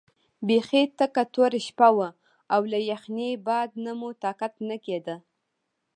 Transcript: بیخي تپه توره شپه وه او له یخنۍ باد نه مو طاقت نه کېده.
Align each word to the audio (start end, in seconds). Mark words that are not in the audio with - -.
بیخي 0.47 0.83
تپه 0.97 1.23
توره 1.33 1.59
شپه 1.67 1.89
وه 1.97 2.09
او 2.53 2.61
له 2.71 2.79
یخنۍ 2.91 3.31
باد 3.47 3.69
نه 3.83 3.91
مو 3.99 4.09
طاقت 4.23 4.53
نه 4.69 4.77
کېده. 4.85 5.15